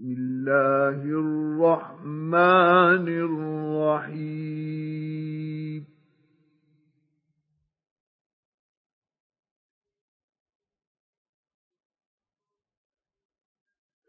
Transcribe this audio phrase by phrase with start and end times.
[0.00, 3.06] بسم الله الرحمن
[4.08, 5.84] الرحيم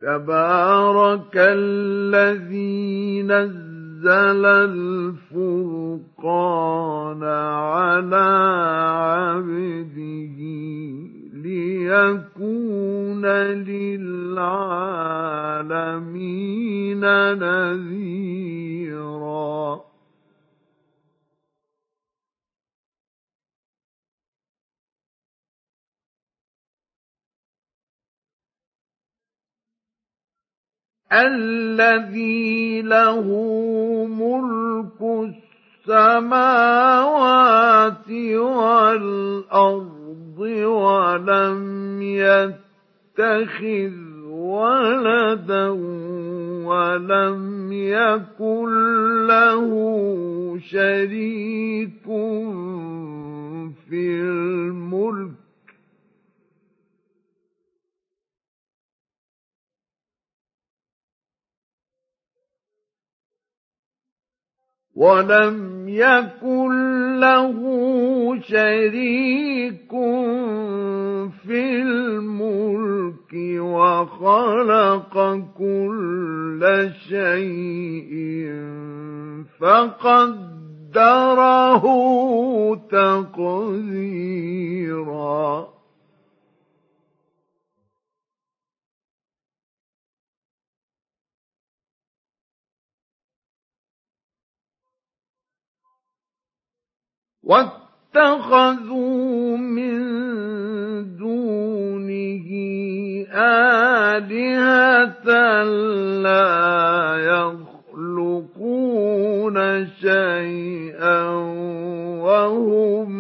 [0.02, 4.46] تبارك الذي نزل
[5.26, 8.30] الفرقان على
[8.96, 10.40] عبده
[11.44, 14.62] ليكون للعالمين
[17.40, 18.72] نذيرا
[31.12, 33.28] الذي له
[34.06, 35.02] ملك
[36.32, 37.72] السماوات
[38.38, 39.92] والأرض
[40.40, 43.92] ولم يتخذ
[44.30, 45.70] ولدا
[46.66, 48.70] ولم يكن
[49.28, 49.72] له
[50.70, 52.04] شريك
[53.90, 55.41] في الملك
[65.02, 66.72] ولم يكن
[67.20, 67.58] له
[68.42, 69.92] شريك
[71.44, 75.14] في الملك وخلق
[75.58, 76.62] كل
[77.10, 78.52] شيء
[79.60, 81.04] فقدره
[82.92, 84.22] تقديرا.
[97.52, 99.98] واتخذوا من
[101.18, 102.48] دونه
[103.34, 105.28] آلهة
[106.24, 106.52] لا
[107.98, 109.58] يخلقون
[110.02, 111.24] شيئا
[112.24, 113.12] وهم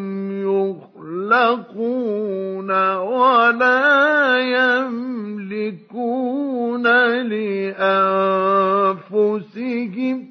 [1.31, 6.11] يخلقون ولا يملكون
[8.91, 10.30] لأنفسهم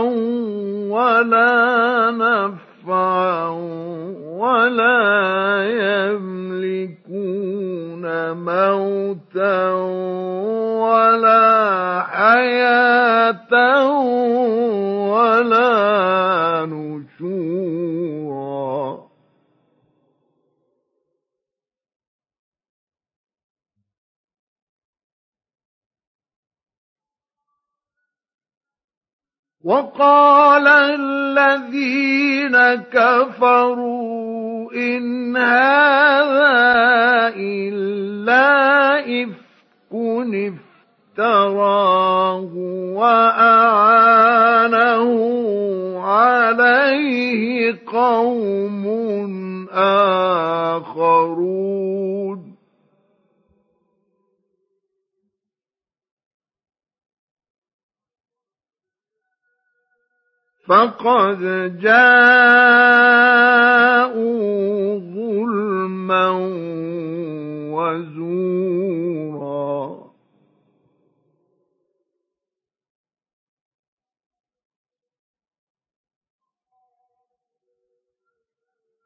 [0.88, 3.48] ولا نفعا
[4.40, 5.04] ولا
[6.12, 9.72] يملكون موتا
[10.80, 11.44] ولا
[12.08, 13.52] حياة
[15.12, 15.74] ولا
[16.66, 17.93] نشورا
[29.64, 32.56] وقال الذين
[32.92, 38.44] كفروا إن هذا إلا
[39.00, 39.34] إفك
[41.18, 42.52] افتراه
[42.94, 44.30] وأعانه
[46.00, 48.84] عليه قوم
[50.84, 51.74] آخرون.
[60.68, 61.40] فقد
[61.80, 62.94] جاءوا
[64.98, 66.28] ظلما
[67.70, 69.04] وزورا.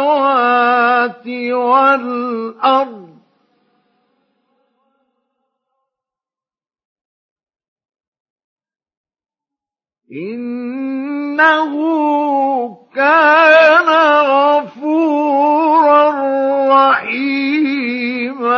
[1.51, 3.10] والأرض
[10.12, 11.74] إنه
[12.95, 13.90] كان
[14.25, 16.10] غفورا
[16.90, 18.50] رحيما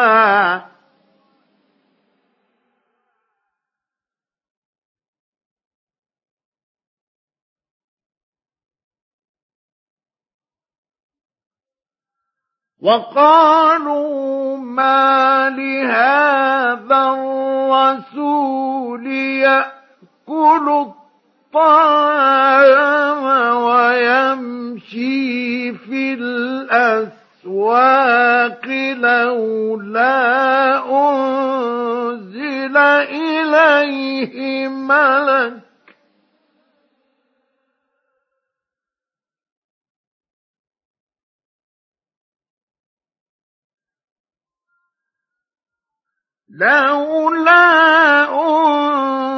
[12.81, 20.85] وقالوا ما لهذا الرسول يأكل
[21.53, 23.23] الطعام
[23.63, 25.21] ويمشي
[25.73, 26.13] في
[27.43, 27.85] الأسواق
[28.97, 30.11] لولا
[30.89, 35.60] أنزل إليه ملك
[46.59, 48.27] لولا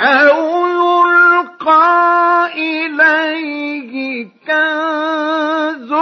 [0.00, 5.92] أو يلقى إليه كنز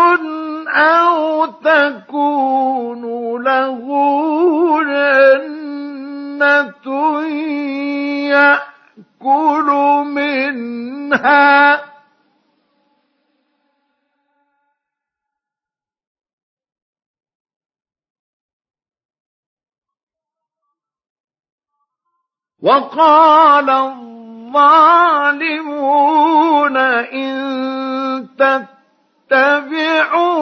[0.69, 3.02] أو تكون
[3.43, 3.87] له
[4.84, 6.87] جنة
[8.28, 9.69] يأكل
[10.06, 11.81] منها
[22.62, 25.37] وقال الظالمون
[26.76, 27.37] إن
[28.38, 30.36] تتبعون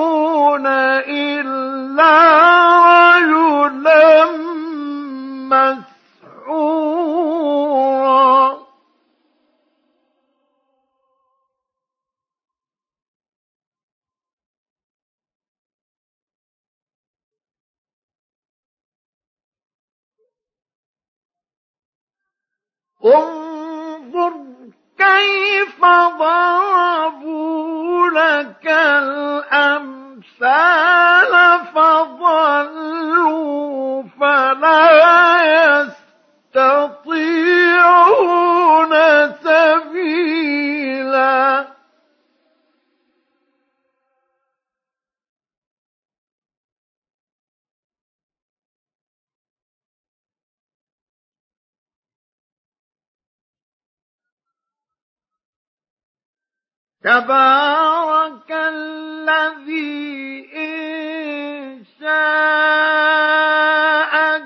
[23.04, 23.33] ஓம்
[57.04, 59.94] تبارك الذي
[60.56, 62.14] إن شاء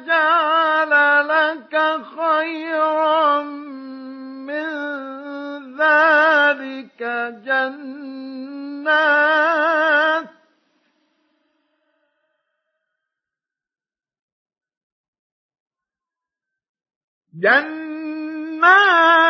[0.06, 0.92] جعل
[1.28, 1.74] لك
[2.18, 3.42] خيرا
[4.42, 4.68] من
[5.78, 7.00] ذلك
[7.46, 8.98] جنات.
[17.34, 19.27] جنات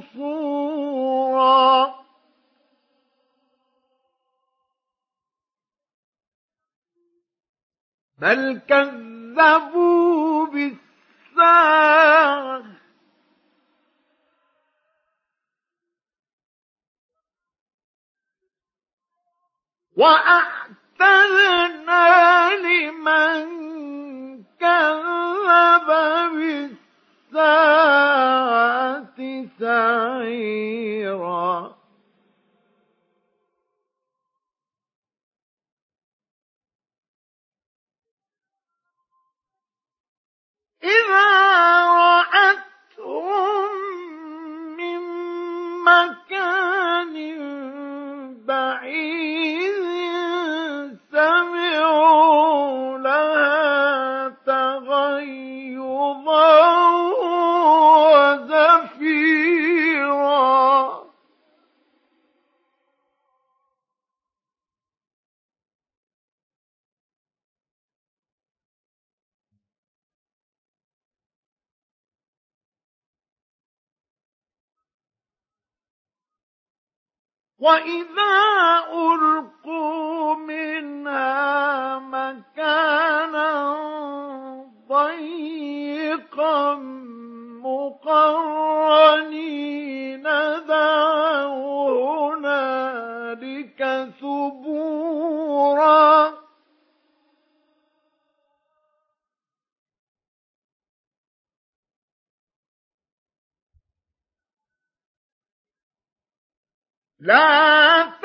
[0.00, 1.72] قصورا
[8.18, 10.82] بل كذبوا بالساعة.
[19.96, 21.26] وأعتدنا
[22.56, 23.44] لمن
[24.60, 25.88] كذب
[27.32, 29.11] بالساعة.
[29.62, 31.52] سعيرا
[40.82, 41.30] إذا
[41.86, 43.70] رأتهم
[44.76, 45.00] من
[45.84, 47.14] مكان
[48.46, 49.61] بعيد
[77.62, 78.34] وإذا
[78.92, 83.76] ألقوا منها مكانا
[84.88, 86.74] ضيقا
[88.92, 90.22] مقرنين
[90.68, 93.80] دعوا هنالك
[94.20, 95.62] ثبورا
[107.22, 108.21] لا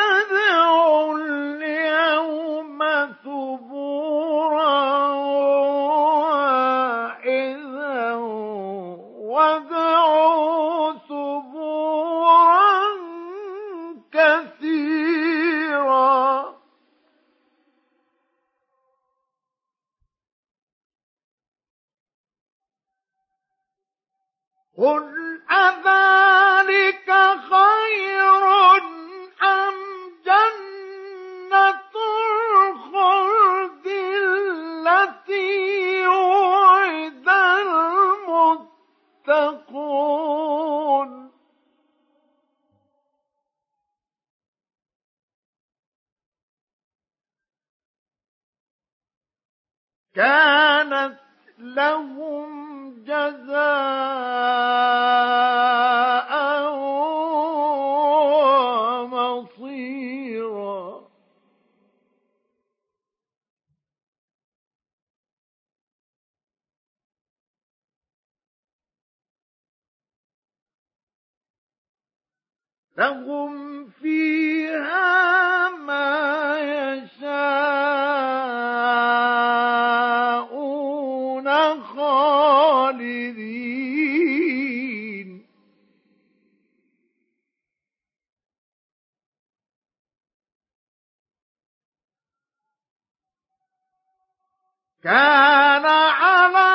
[95.04, 96.70] كان على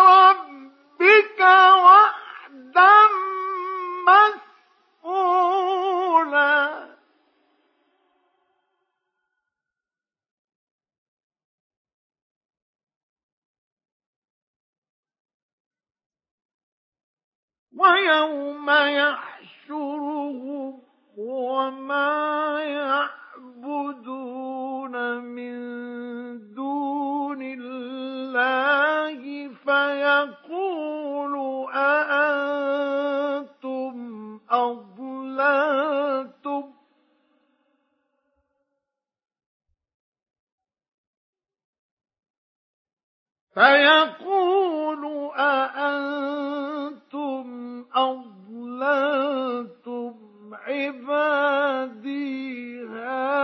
[0.00, 1.40] ربك
[1.84, 2.94] وحدا
[5.04, 6.84] مسؤولا.
[17.76, 20.82] ويوم يحشرهم
[21.16, 23.13] وما يعبدون
[43.54, 46.64] فيقول أأنتم
[47.94, 49.34] أضللتم
[50.52, 51.74] عبادي
[52.86, 53.34] هؤلاء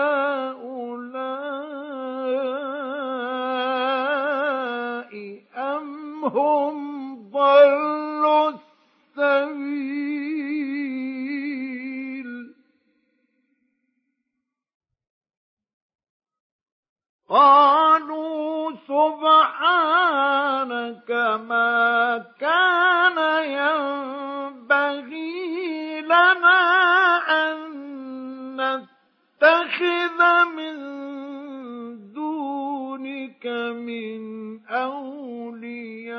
[5.56, 6.76] أم هم
[7.30, 8.50] ضلوا
[9.18, 9.90] السبيل؟
[17.28, 17.79] قالوا
[18.90, 20.30] سبحانك
[21.48, 23.18] ما كان
[24.50, 25.20] ينبغي
[26.00, 26.62] لنا
[27.30, 27.56] أن
[28.58, 30.20] نتخذ
[30.56, 30.76] من
[32.12, 33.46] دونك
[33.86, 34.20] من
[34.70, 36.10] أولياء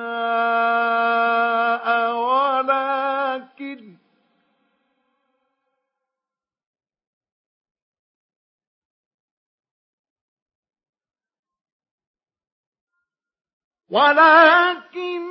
[13.91, 15.21] ولكن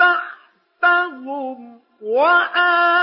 [0.00, 3.00] متعتهم وآباءهم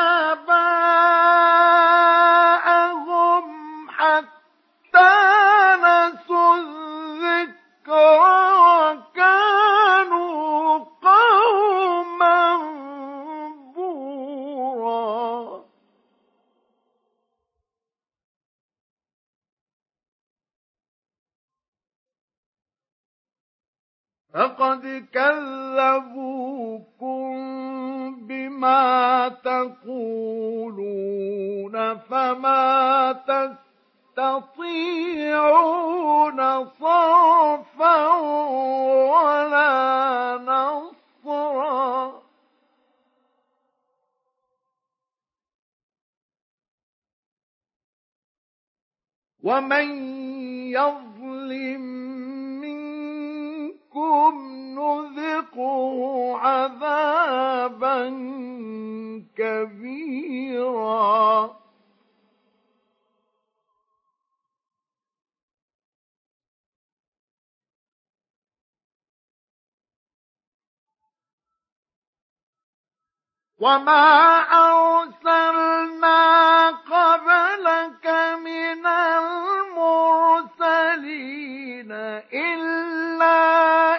[29.88, 33.13] تقولون فما
[34.17, 38.08] تستطيعون صرفا
[39.15, 39.74] ولا
[40.44, 42.22] نصرا.
[49.44, 49.88] ومن
[50.72, 51.82] يظلم
[52.62, 54.34] منكم
[54.77, 58.00] نذقه عذابا
[59.38, 60.88] كبيرا.
[73.60, 76.17] وما أرسلنا
[76.69, 78.05] قبلك
[78.46, 80.38] من المرسلين
[82.34, 83.97] إلا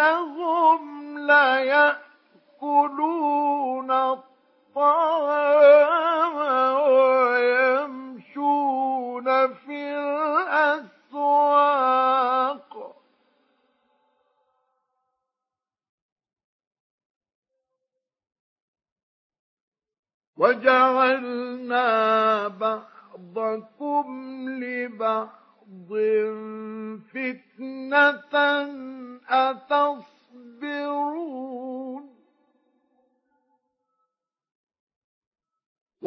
[0.00, 2.00] إنهم ليأكلون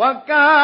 [0.03, 0.62] وكان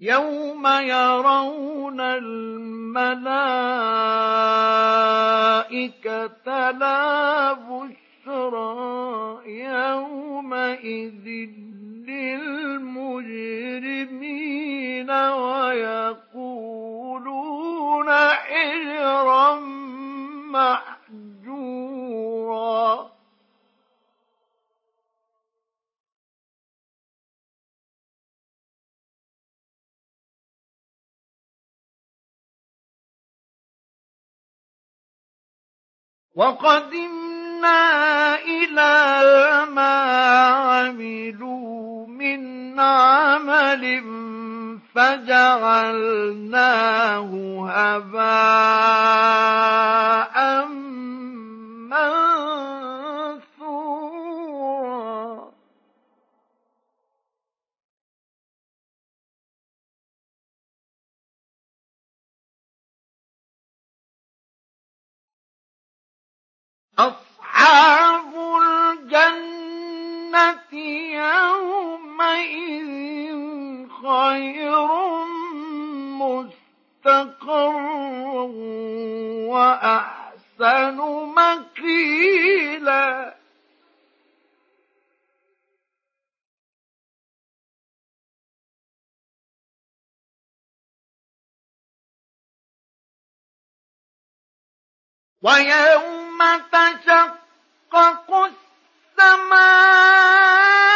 [0.00, 3.10] يوم يرون الملائكة
[6.70, 11.26] لا بشرى يومئذ
[12.08, 13.30] للمجرمين
[16.30, 16.80] ويقولون
[18.10, 19.60] حجرا
[21.40, 21.90] محجورا
[36.40, 38.96] وقدمنا إلى
[39.74, 39.96] ما
[40.48, 44.04] عملوا من عمل
[44.94, 46.10] فجعلناه
[47.68, 48.30] هباء
[67.00, 68.32] أصحاب
[68.62, 70.72] الجنة
[71.24, 72.90] يومئذ
[74.02, 74.86] خير
[77.06, 78.42] مستقرا
[79.48, 80.96] وأحسن
[81.36, 83.10] مقيلا.
[95.42, 96.19] ويوم
[96.72, 98.28] تشقق
[99.18, 100.89] السماء.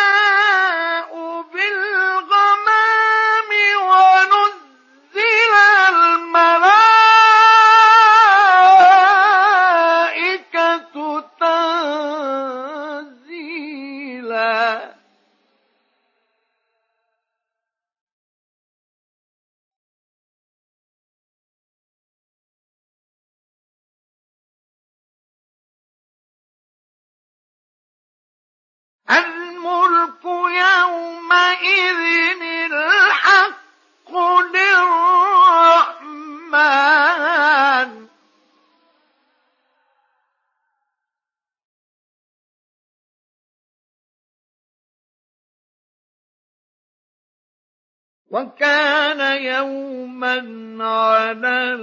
[48.34, 50.36] وكان يوما
[50.84, 51.74] على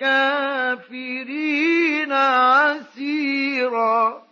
[0.00, 4.27] الكافرين عسيرا.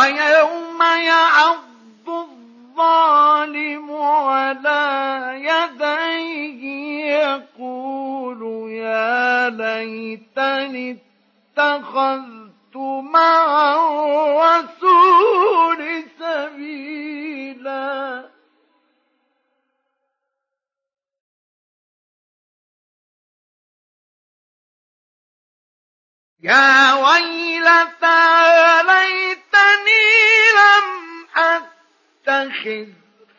[0.00, 4.80] ويوم يعض الظالم على
[5.36, 6.62] يديه
[7.04, 10.98] يقول يا ليتني
[11.56, 12.76] اتخذت
[13.12, 13.74] مع
[14.52, 15.80] الرسول
[16.18, 17.90] سبيلا.
[26.42, 28.79] يا ويلتى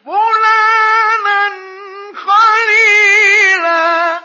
[0.05, 1.49] فلانا
[2.15, 4.21] خليلا.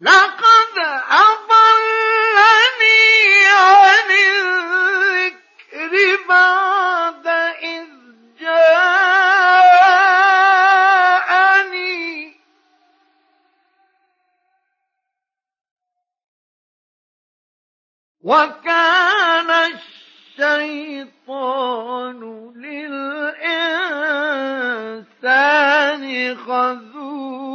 [0.00, 0.78] لقد
[1.10, 2.03] أضلني
[18.24, 19.50] وكان
[20.40, 22.20] الشيطان
[22.56, 23.24] للإنسان
[26.36, 27.54] خذولا.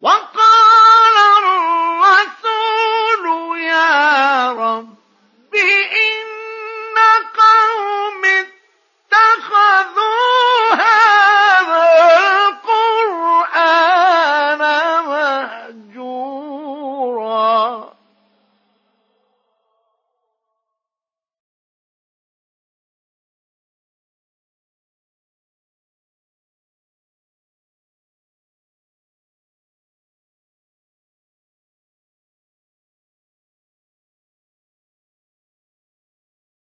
[0.00, 3.26] وقال الرسول
[3.60, 4.99] يا رب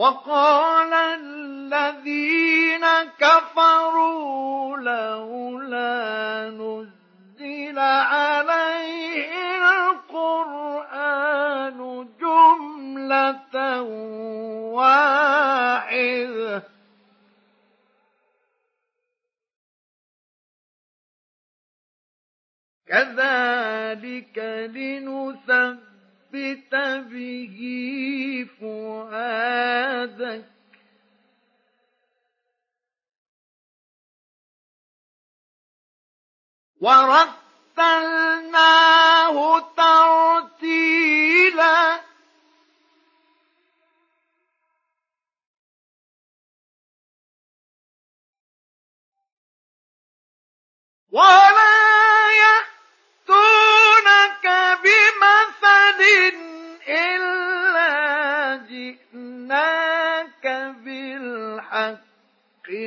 [0.00, 2.86] وقال الذين
[3.18, 9.32] كفروا لولا نزل عليه
[9.92, 11.38] القرآن
[12.20, 13.82] جملة
[14.72, 16.62] واحدة.
[22.86, 24.38] كذلك
[24.74, 25.89] لنثبت
[26.34, 26.74] لنثبت
[27.10, 27.58] به
[28.60, 30.44] فؤادك.
[36.80, 38.16] ورتلناه
[39.76, 41.00] ترتيلا.
[51.12, 51.49] ولا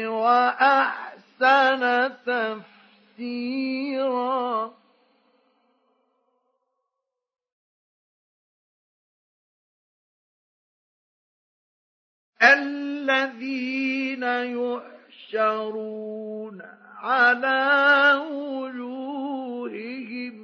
[0.07, 1.81] وأحسن
[3.17, 4.73] تفسيرا.
[12.43, 14.23] الذين
[15.33, 16.61] يحشرون
[16.97, 20.35] على وجوههم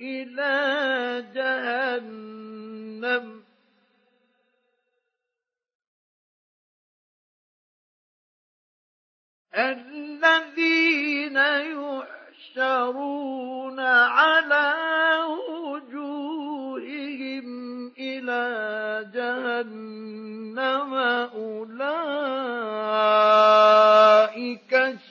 [0.00, 3.43] إلى جهنم
[9.56, 11.36] الذين
[12.56, 14.74] يحشرون على
[15.58, 17.46] وجوههم
[17.98, 18.44] إلى
[19.14, 20.94] جهنم
[21.34, 21.74] أولئك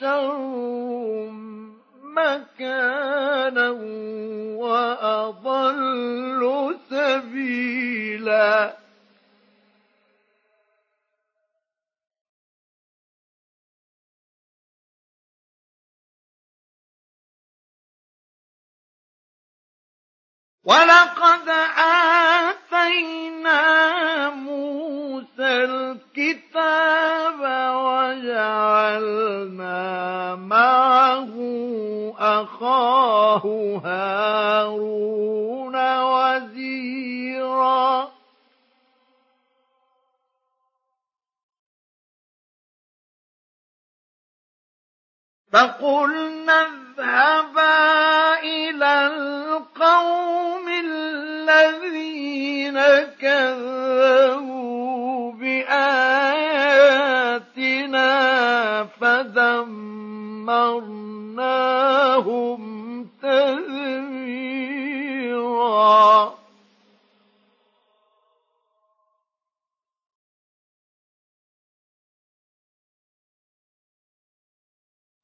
[0.01, 1.31] شر
[2.03, 3.69] مكانا
[4.57, 6.41] وأضل
[6.89, 8.82] سبيلا
[20.65, 21.49] ولقد
[22.71, 23.61] آتينا
[24.29, 27.39] موسى الكتاب
[27.83, 29.15] وجعلنا
[30.35, 31.33] معه
[32.19, 33.43] أخاه
[33.85, 37.83] هارون وزيرا.
[45.53, 52.79] فقلنا اذهبا إلى القوم الذين
[53.21, 54.63] كذبوا
[55.31, 56.43] بآياتنا
[59.01, 59.73] فدمرناهم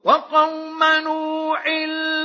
[0.09, 1.67] وقوم نوح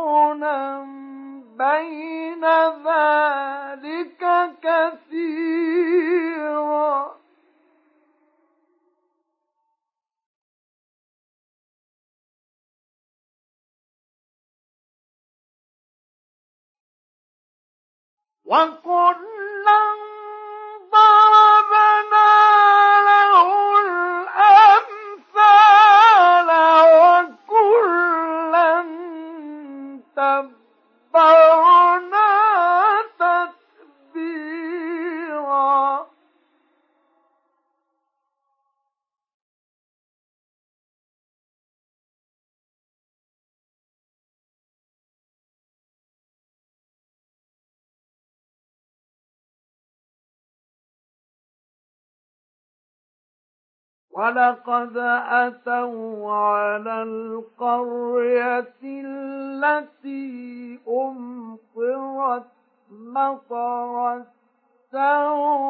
[18.46, 20.05] وكلا
[54.76, 62.46] ولقد أتوا على القرية التي أمطرت
[62.92, 64.14] مطر
[64.94, 65.66] السوء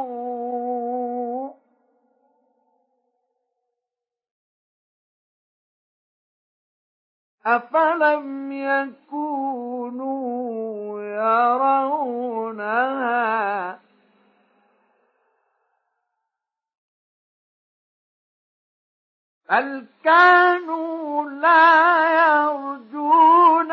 [7.46, 10.16] أفلم يكونوا
[11.82, 12.76] يرونها
[19.50, 23.72] بل كانوا لا يرجون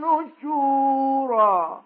[0.00, 1.82] نشورا.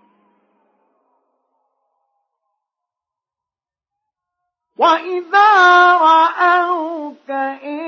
[4.76, 7.80] وإذا رأوك إن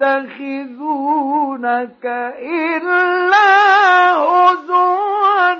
[0.00, 2.06] يتخذونك
[2.38, 5.52] إلا هزوا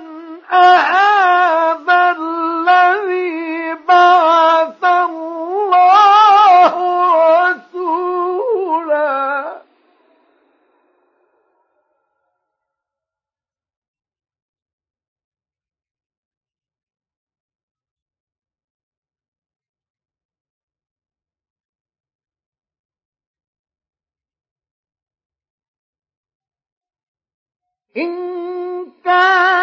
[0.52, 1.15] أهذا
[27.96, 29.55] إن كان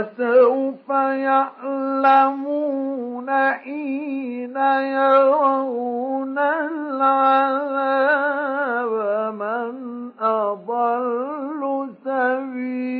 [0.00, 0.88] وسوف
[1.28, 2.50] يعلمون
[3.52, 4.56] حين
[4.96, 7.74] يرون العذاب
[9.34, 12.90] من أضل سبيلا.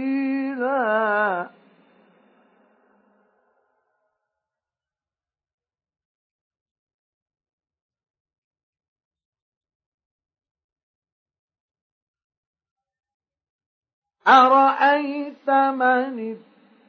[14.29, 16.37] أرأيت من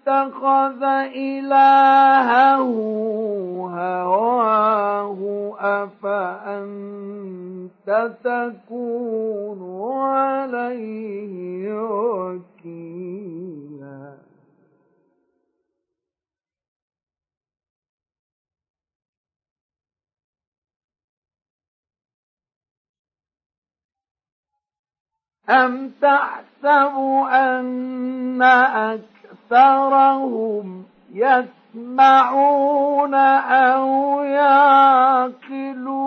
[0.08, 0.84] اتخذ
[1.16, 2.62] إلهه
[3.70, 5.20] هواه
[5.84, 7.32] أفأنت
[8.24, 9.62] تكون
[9.92, 13.81] عليه وكيلا؟
[25.52, 26.96] أم تحسب
[27.32, 28.42] أن
[29.52, 36.02] أكثرهم يسمعون أو يعقلون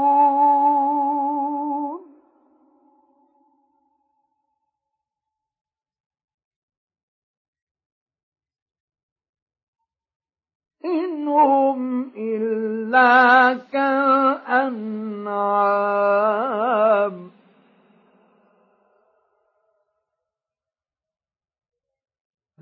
[10.84, 14.84] إن هم إلا كالأنعام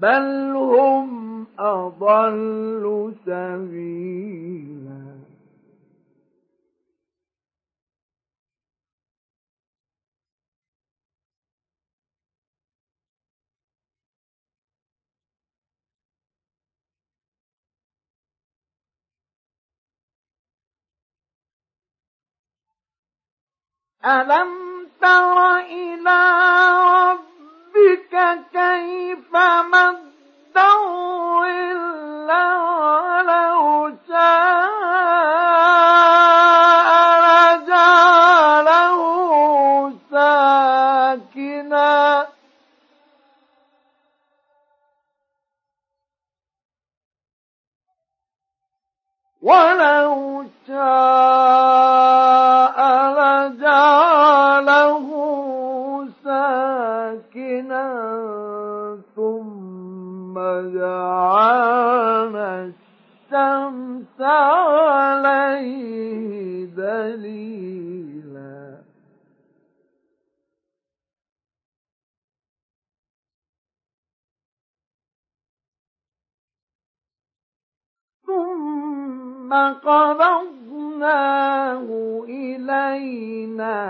[0.02, 5.12] بل هم أضل سبيلا
[24.04, 24.50] ألم
[25.00, 26.20] تر إلى
[26.88, 27.41] ربك
[28.52, 29.36] كيف
[29.72, 30.12] مد
[30.56, 34.52] الظل ولو شاء
[37.62, 38.98] لجعله
[40.10, 41.92] ساكنا.
[49.42, 51.91] ولو شاء
[65.52, 68.52] عليه دليلا
[78.26, 79.52] ثم
[79.84, 81.08] قبضناه
[82.28, 83.82] إلينا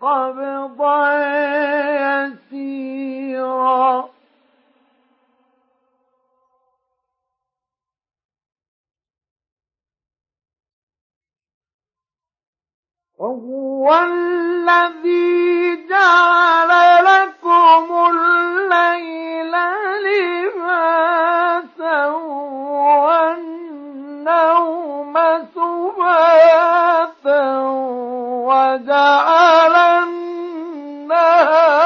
[0.00, 1.00] قبضا
[2.26, 3.80] يسيرا.
[13.20, 16.70] وهو الذي جعل
[17.04, 19.54] لكم الليل
[20.04, 22.06] لباسا
[24.16, 25.14] والنوم
[25.54, 27.42] سباتا
[28.48, 31.79] وجعل النهار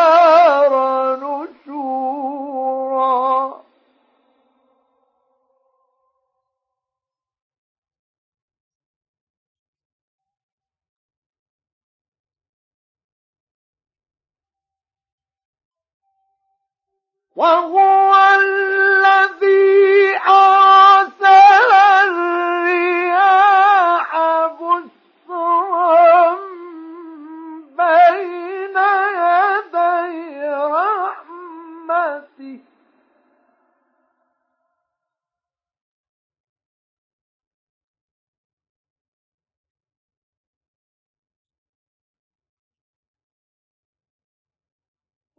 [17.37, 20.84] وهو الذي أرسل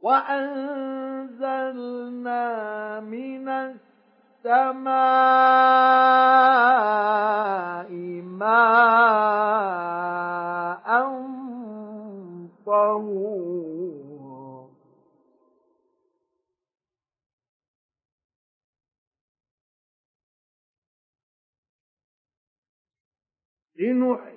[0.05, 1.65] وأنزلنا
[2.99, 4.85] من السماء
[8.21, 9.65] ماء
[12.65, 13.95] طهورا.
[23.75, 24.34] لنحيي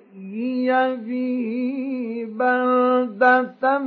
[0.95, 3.77] به بلدة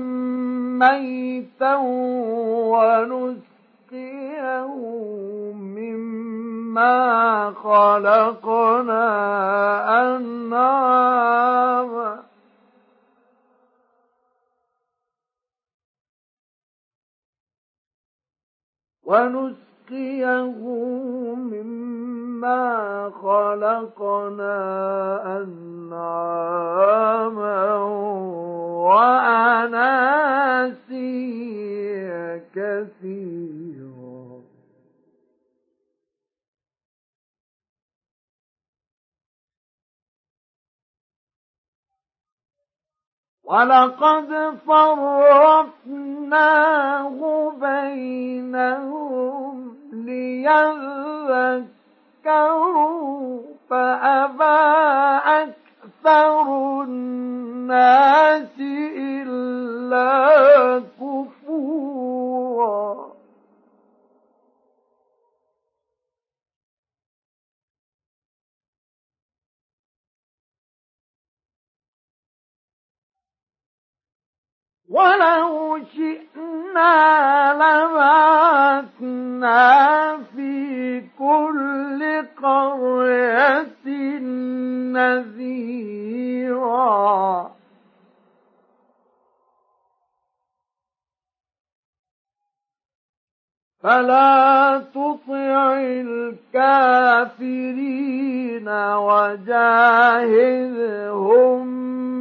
[0.81, 1.77] ميتا
[2.73, 4.67] ونسقيه
[5.55, 6.97] مما
[7.51, 9.07] خلقنا
[10.17, 12.13] أنعاما
[19.05, 20.45] ونسقيه
[21.37, 22.12] مما
[23.23, 24.59] خلقنا
[25.43, 26.95] أنعاما
[28.87, 30.03] وأناسيا
[32.55, 33.73] كثيرا.
[43.45, 44.31] ولقد
[44.67, 45.93] فرقناه
[47.61, 49.57] بينهم
[49.93, 51.82] ليذكروا
[53.71, 54.61] فأبى
[55.43, 56.47] أكثر
[56.83, 58.57] الناس
[58.97, 60.09] إلا
[61.01, 62.23] كفورا.
[74.89, 76.95] ولو شئنا
[77.55, 79.13] لبعثنا
[80.17, 81.62] في كل
[82.43, 83.87] قرية
[84.93, 85.93] نذيرا.
[93.83, 95.81] فلا تطع
[96.55, 99.93] الكافرين وجاهدهم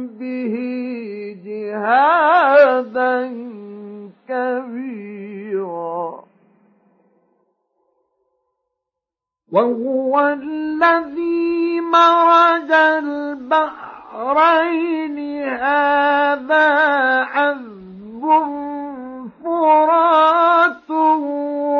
[0.06, 0.54] به
[1.44, 3.18] جهادا
[4.28, 6.24] كبيرا.
[9.52, 14.02] وهو الذي مرج البحرين.
[15.48, 16.68] هذا
[17.34, 17.72] عذب
[19.44, 20.90] فرات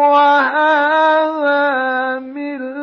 [0.03, 1.61] وهذا
[2.19, 2.82] ملح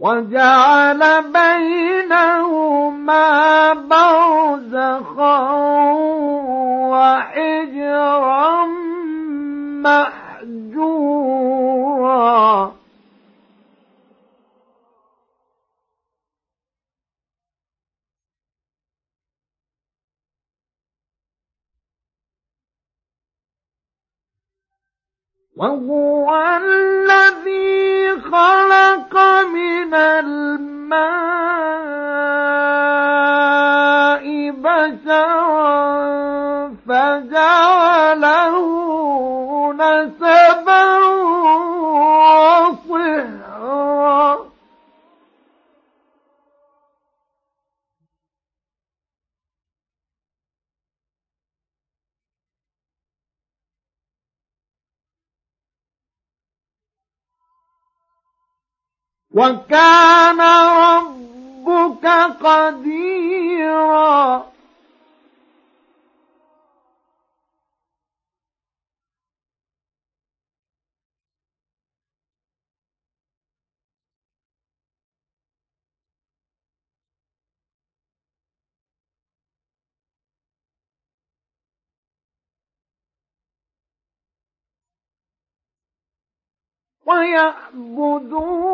[0.00, 3.22] وجعل بينهما
[3.72, 5.38] برزخا
[6.92, 8.66] وحجرا
[10.90, 12.72] محجورا
[25.60, 30.80] وهو الذي خلق من الماء
[34.50, 35.80] بشرا
[36.88, 38.56] فجعله
[39.72, 40.39] نسبا
[59.40, 60.40] وكان
[60.84, 62.06] ربك
[62.44, 64.20] قديرا.
[87.10, 88.70] ويعبدون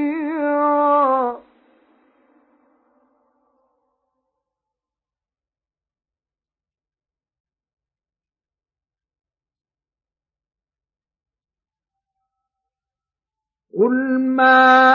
[13.78, 14.94] قل ما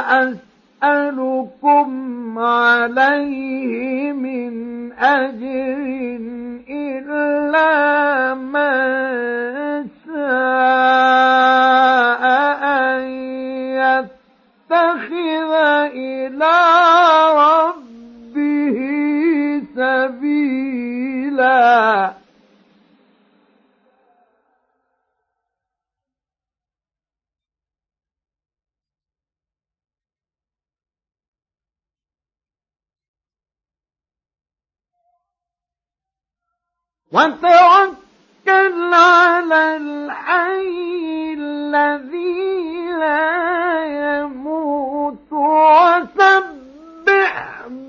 [0.82, 5.76] أسألكم عليه من أجر
[6.68, 10.22] إلا من شاء
[12.64, 13.00] أن
[14.70, 15.52] يتخذ
[15.94, 16.56] إلى
[17.36, 18.78] ربه
[20.16, 21.56] سبيلا.
[37.16, 43.84] وتوكل على الحي الذي لا
[44.20, 46.52] يموت وسبح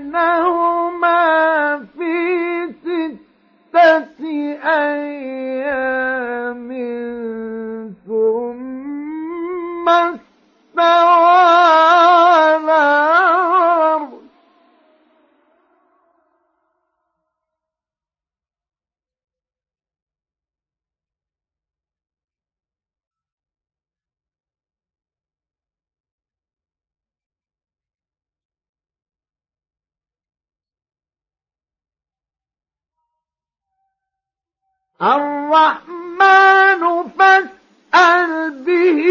[35.02, 36.82] الرحمن
[37.18, 39.02] فاسأل به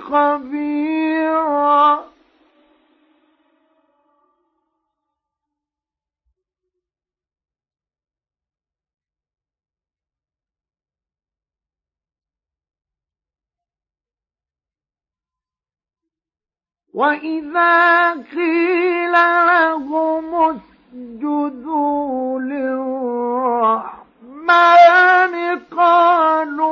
[0.00, 2.08] خبيرا.
[16.94, 24.07] وإذا قيل لهم اسجدوا للرحمن
[24.50, 26.67] الرحمن قالوا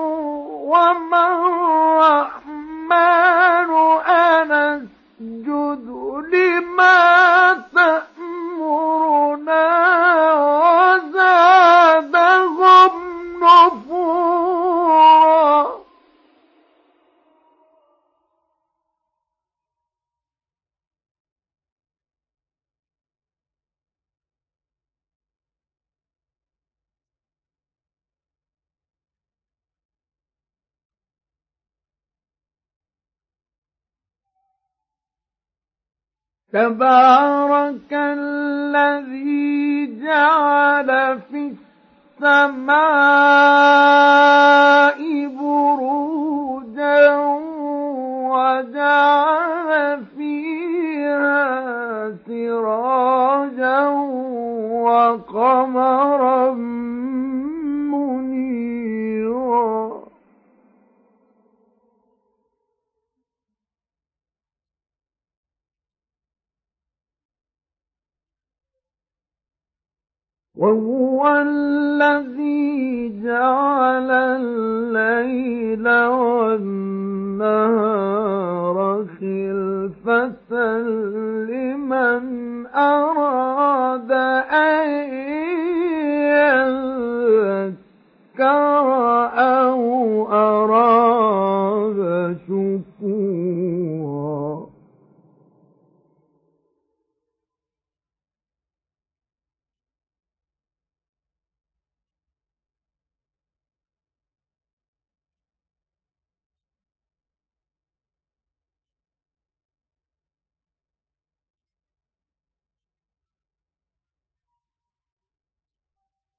[36.56, 37.15] تبارك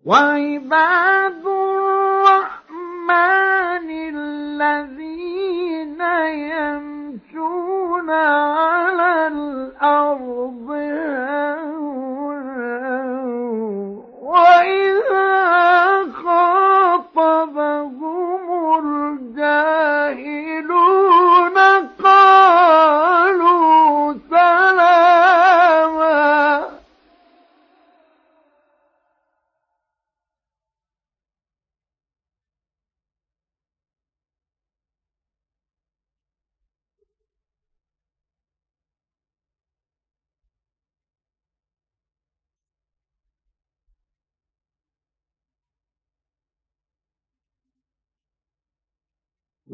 [0.07, 1.43] وعباد
[2.27, 3.07] الرحمن
[4.15, 6.01] الذين
[6.55, 10.66] يمشون على الأرض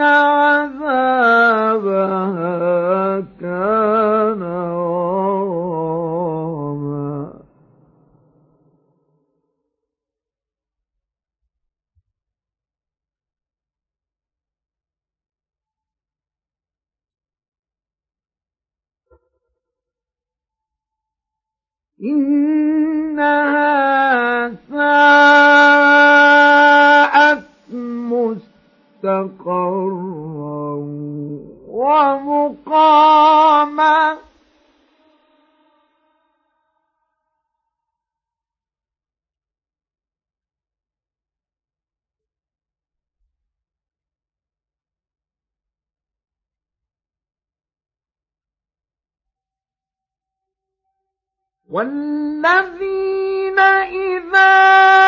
[22.01, 22.48] 嗯。
[51.70, 54.98] والذين إذا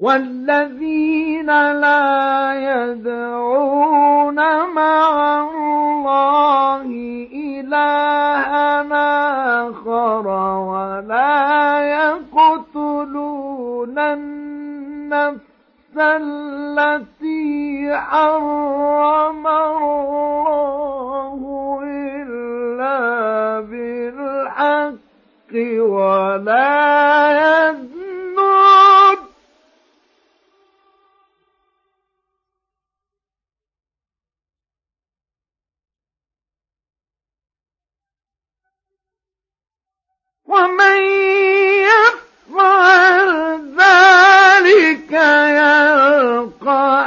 [0.00, 4.34] والذين لا يدعون
[4.74, 6.82] مع الله
[7.32, 9.06] إلهنا
[9.68, 10.26] آخر
[10.70, 21.40] ولا يقتلون النفس التي حرم الله
[21.84, 23.00] إلا
[23.60, 24.96] بالحق
[25.80, 28.05] ولا يزنون
[40.46, 40.96] ومن
[43.76, 47.06] ذلك يلقى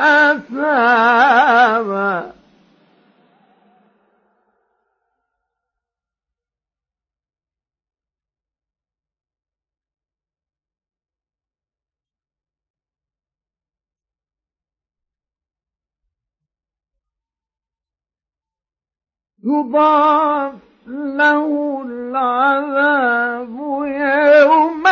[19.44, 24.88] يضاعف له العذاب يوم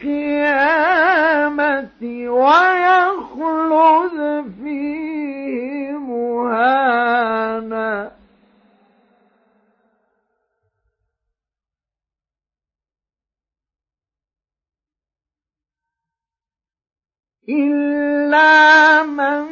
[0.00, 0.42] القيامة
[2.28, 4.18] ويخلد
[4.62, 7.02] فيه مهانا.
[17.48, 19.51] إلا من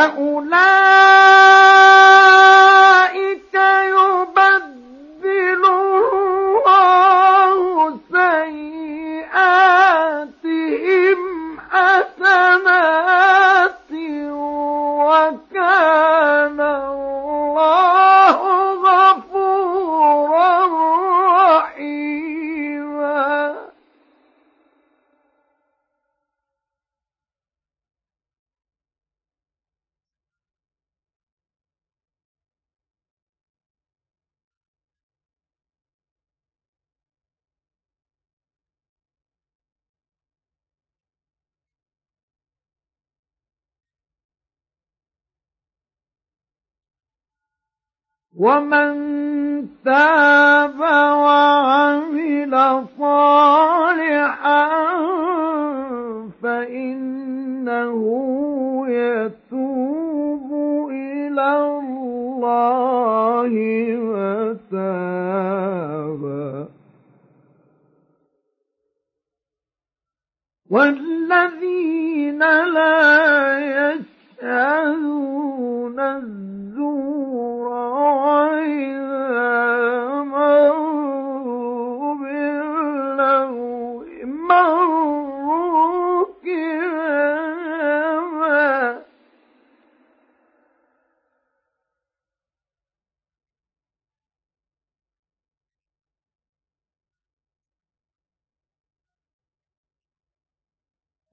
[0.00, 0.14] hein,
[48.40, 48.92] ومن
[49.84, 50.80] تاب
[51.24, 52.54] وعمل
[52.98, 54.68] صالحا
[56.42, 58.00] فإنه
[58.88, 60.50] يتوب
[60.90, 63.52] إلى الله
[64.70, 66.68] متابا
[70.70, 72.38] والذين
[72.74, 73.00] لا
[74.40, 76.00] يشهدون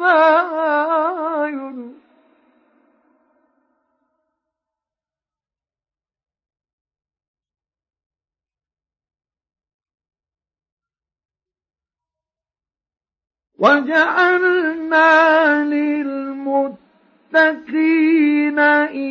[13.64, 16.78] وجعلنا للمتقين